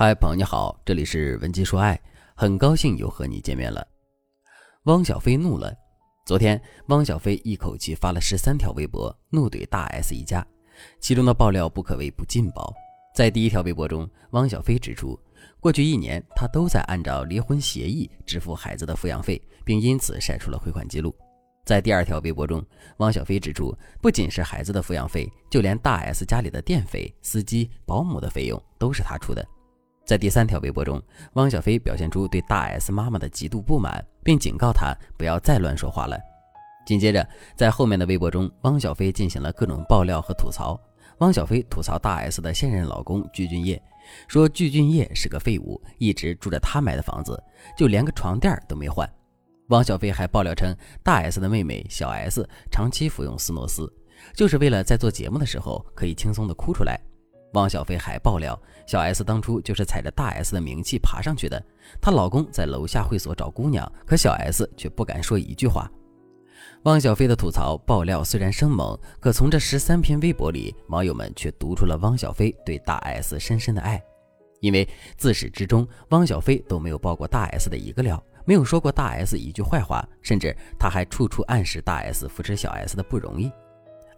[0.00, 2.00] 嗨，朋友你好，这里是文姬说爱，
[2.36, 3.84] 很高兴又和你见面了。
[4.84, 5.74] 汪小菲怒了，
[6.24, 10.46] 昨天汪小菲一口气发了十三条微博，怒怼大 S 一家，
[11.00, 12.72] 其中的爆料不可谓不劲爆。
[13.12, 15.18] 在第一条微博中，汪小菲指出，
[15.58, 21.12] 过去一年他都在按照离婚协议支付孩子的抚养费，并因此晒出了汇款记录。
[21.64, 22.64] 在第二条微博中，
[22.98, 29.44] 汪小菲指出，不仅是孩子的抚养费，就连大 S 家里的电费、司机、保姆的费用都是他出的。
[30.08, 31.02] 在第三条微博中，
[31.34, 36.18] 汪小菲表现出对大 S 妈妈的极度不满，并警告她不要再乱说话了。
[36.86, 40.80] 紧接着，在后面的微博中，汪小菲进行了各种爆料和吐槽。
[41.18, 43.78] 汪小菲吐槽大 S 的现任老公具俊晔，
[44.28, 47.38] 说具俊晔是个废物，一直住着他买的房子，
[47.76, 49.06] 就连个床垫都没换。
[49.68, 53.92] 汪小菲还爆料称，大 S 的妹妹小 S 长期服用斯诺斯，
[54.34, 56.98] 就是为了在做节目的时候可以轻松的哭出来。
[57.54, 61.62] 汪小菲还爆料，小 S 当初就是踩着大 S 的名气爬上去的。
[62.00, 65.90] 她老公在楼下会所找姑娘，可小 S 却不敢说一句话。
[66.84, 74.02] 汪小菲的吐槽爆料虽然生猛，可从这十三篇微博里，网友们却读出了汪小菲对大 S 深深的爱。
[74.60, 83.50] 因为自始至终，汪小菲都没有爆过大 S 的一个料，没有说过大 S 一句坏话，甚至他还处处暗示大 S 扶持小 S 的不容易。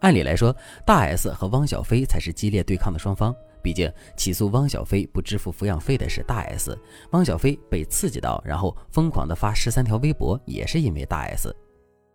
[0.00, 0.54] 按理来说，
[0.86, 3.34] 大 S 和汪小菲才是激烈对抗的双方。
[3.60, 6.78] 毕竟，起诉汪小菲不支付抚养费的是大 S，
[7.10, 11.54] 汪小菲被刺激到，然后疯狂的发十三条微博，也是因为大 S。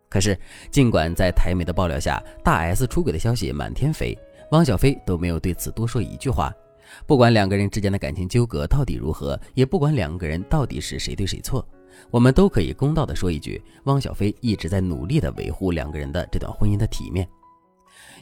[0.09, 0.39] 可是，
[0.71, 4.17] 尽管在台媒的爆料下，大 S 出轨的消息满天飞，
[4.51, 6.53] 汪小菲都没有对此多说一句话。
[7.05, 11.67] 不管两个人之间的感情纠葛到底如何，也不管两个人到底是谁对谁错，
[12.09, 17.27] 我们都可以公道的说一句：汪小菲一直在努力的维护两个人的这段婚姻的体面。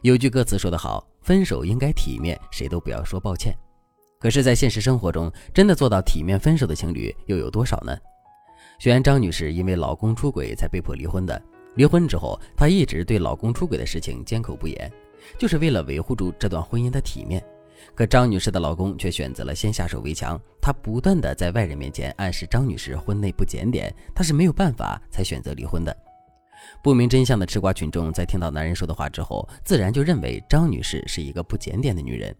[0.01, 3.55] 有句歌词说得好，分手应该体面，谁都不要说抱歉。
[4.19, 7.95] 可是，在现实生活中，真的做到体面分手的情侣又有多少呢？
[8.79, 11.39] 虽然张女士因为老公出轨才被迫离婚的，
[11.75, 14.91] 离婚之后，她一直对老公出轨的事情缄口不言，
[15.37, 17.43] 就是为了维护住这段婚姻的体面。
[17.93, 25.95] 可张女士的老公却选择了先下手为强，他不断的在外人面前暗示张女士婚内不检点，他是没有办法才选择离婚的。
[26.83, 32.35] 不明真相的吃瓜群众在听到男人说的话之后，自然就认为张女士是一个不检点的女人，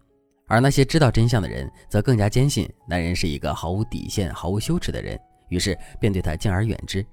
[0.48, 5.18] 而那些知道真相的人则更加坚信男人是一个毫无底线、毫无羞耻的人，
[5.48, 7.04] 于是便对他敬而远之。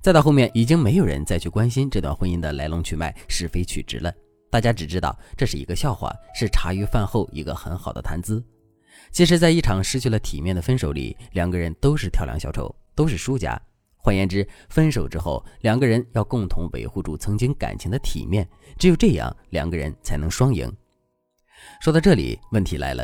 [0.00, 4.12] 再到后面，已经没有人再去关心这段婚姻的来龙去脉、是非曲直了，
[4.50, 8.44] 大家只知道这是一个笑话，是茶余饭后一个很好的谈资。
[9.12, 13.60] 其实，在一场失去了体面的分手里，两个人都是跳梁小丑，都是输家。
[14.04, 18.46] 换言之，分手之后，两个人要共同维护住曾经感情的体面，
[18.78, 20.70] 只有这样，两个人才能双赢。
[21.80, 23.02] 说到这里，问题来了，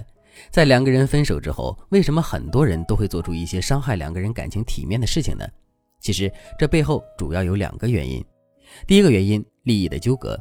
[0.51, 5.49] 在两个人分手之后，为什么很多人都会做出一些伤害两个人感情体面的事情呢？
[6.03, 8.23] 其实这背后主要有两个原因。
[8.87, 10.39] 第一个原因，利益的纠葛。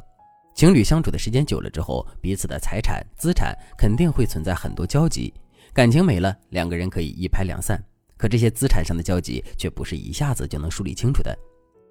[0.54, 5.32] 情侣相处的时间久了之后，彼此的财产、资产肯定会存在很多交集，
[5.72, 7.82] 感情没了，两个人可以一拍两散。
[8.20, 11.34] 可这些资产上的交集却不是一下子就能梳理清楚的，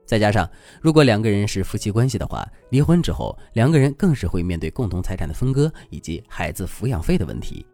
[0.05, 0.47] 再加上
[0.79, 7.65] 如果两个人是夫妻关系的话，离婚之后两个人更是会面对共同财产的分割以及孩子抚养费的问题。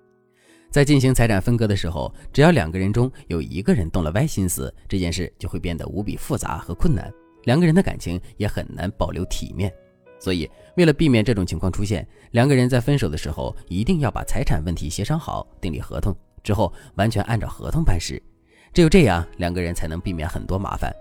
[0.72, 7.14] 在进行财产分割的时候，只要两个人中有一个人动了歪心思，这件事就会变得无比复杂和困难，
[7.44, 9.70] 两个人的感情也很难保留体面。
[10.18, 18.22] 所以，为了避免这种情况出现，两个人在分手的时候一定要把财产问题协商好，订立合同之后，完全按照合同办事。
[18.76, 20.94] 只有这样，两个人才能避免很多麻烦。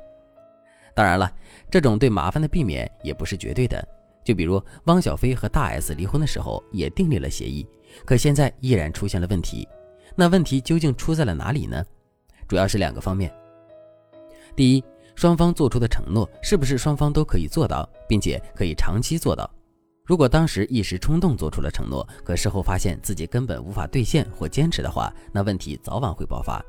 [0.95, 1.29] 当然了，
[1.69, 3.85] 这种对麻烦的避免也不是绝对的。
[4.23, 7.67] 就比如汪小菲和大 S 离婚的时候也订立了协议，
[8.05, 9.69] 可现在依然出现了问题。
[10.15, 11.85] 那问题究竟出在了哪里呢？
[12.47, 13.35] 主要是两个方面。
[14.55, 14.85] 第一，
[15.17, 19.51] 双方做出的承诺是不是双方都可以做到，并且可以长期做到？
[20.05, 26.65] 如果当时一时冲动做出了承诺，可事后发现自己根本无法兑现或坚持的话，那问题早晚会爆发。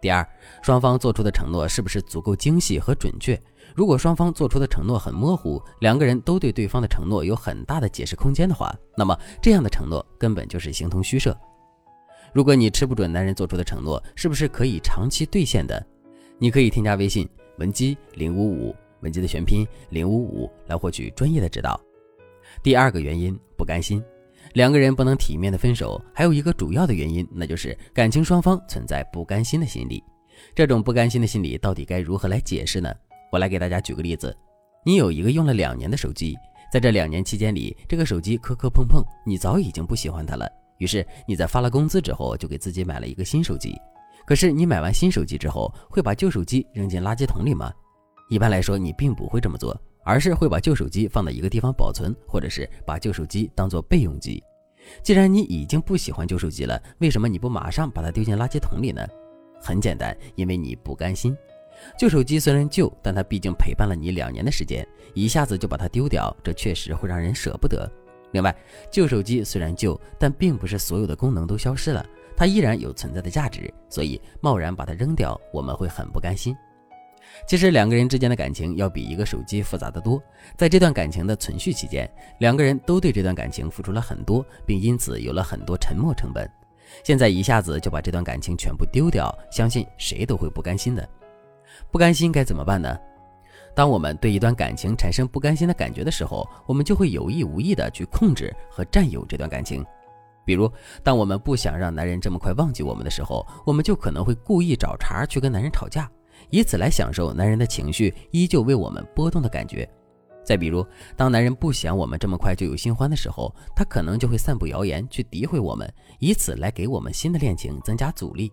[0.00, 0.26] 第二，
[0.62, 3.40] 双方做出的承诺是不是足够精细和准确？
[3.74, 11.36] 如果双方做出的承诺很模糊，两个人都对对方的承诺有很大的解释空间的话，那么这样的承诺根本就是形同虚设。
[12.32, 15.84] 如果你吃不准男人做出的承诺是不是可以长期兑现的，
[16.38, 21.78] 你可以添加微信文姬零五五，文姬的全拼零五五，来获取专业的指导。
[22.62, 24.02] 第二个原因，不甘心。
[24.54, 30.02] 两个人不能体面的分手，还有一个主要的原因，那就是感情双方存在不甘心的心理。
[30.54, 32.92] 这种不甘心的心理到底该如何来解释呢？
[33.30, 34.36] 我来给大家举个例子：
[34.84, 36.36] 你有一个用了两年的手机，
[36.72, 40.48] 在这两年期间里，这个手机磕磕碰碰，你早已经不喜欢它了。
[40.78, 43.76] 于是你在发了工资之后，就给自己买了一个新手机。
[44.26, 47.72] 可是你买完新手机之后，会把旧手机扔进垃圾桶里吗？
[48.30, 54.42] 一般来说，你并不会这么做，而是会把旧手机放到一个地方保存，或者是把旧手机当做备用机。
[55.02, 59.06] 既然你已经不喜欢旧手机了，为什么你不马上把它丢进垃圾桶里呢？
[59.60, 61.36] 很简单，因为你不甘心。
[61.98, 67.90] 旧手机虽然旧，但它毕竟陪伴了你两年的时间，一下子就把它丢掉，这确实会让人舍不得。
[68.32, 68.54] 另外，
[68.90, 72.04] 旧手机虽然旧，但并不是所有的功能都消失了，
[72.36, 76.56] 它依然有存在的价值，所以贸然把它扔掉，我们会很不甘心。
[77.46, 80.22] 其实两个人之间的感情要比一个手机复杂的多，
[80.56, 86.48] 在这段感情的存续期间，两个人都对这段感情付出了很多，并因此有了很多沉没成本。
[87.04, 91.08] 现在一下子就把这段感情全部丢掉，相信谁都会不甘心的。
[91.90, 92.98] 不甘心该怎么办呢？
[93.74, 99.84] 当我们对一段感情产生不甘心的感觉的时候，我们就会有意无意的去控制和占有这段感情。
[100.44, 100.70] 比如，
[101.04, 106.10] 当我们不想让男人这么快忘记我们的时候，我们就可能会故意找茬去跟男人吵架。
[106.48, 109.88] 以此来享受男人的情绪依旧为我们波动的感觉。
[110.42, 110.84] 再比如，
[111.16, 118.50] 当男人不想我们这么快就有新欢的时候，他可能就会散布谣言去诋毁我们，以此来给我们新的恋情增加阻力。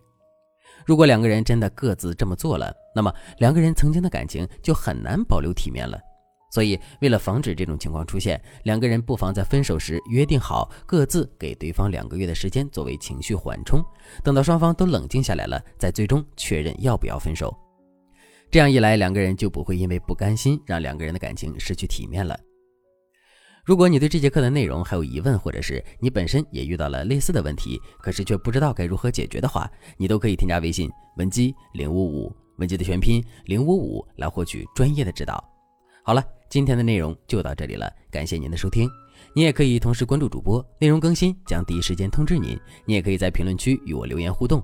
[0.86, 5.98] 如果两个人真的各自这么做了，那么两个人曾经的感情就很难保留体面了。
[6.52, 13.84] 所以，为了防止这种情况出现，两个人不妨在分手时约定好，各自给对方两个月的时间作为情绪缓冲，
[14.24, 17.56] 等到双方都冷静下来了，再最终确认要不要分手。
[18.50, 22.40] 这样一来，两个人就不会因为不甘心让两个人的感情失去体面了。
[23.66, 35.44] 如果你对这节课的内容还有疑问，或者是你本身也遇到了类似的问题，可是却不知道该如何解决的话，你都可以添加微信文姬零五五，文姬的全拼零五五，来获取专业的指导。
[36.02, 38.90] 好了，今天的内容就到这里了，感谢您的收听。
[39.36, 42.58] 你也可以同时关注主播，内容更新将第一时间通知您。
[42.86, 44.64] 你也可以在评论区与我留言互动，